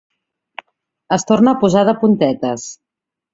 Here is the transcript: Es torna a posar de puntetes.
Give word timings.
Es 1.17 1.25
torna 1.33 1.53
a 1.53 1.59
posar 1.65 1.85
de 1.91 1.95
puntetes. 2.05 2.65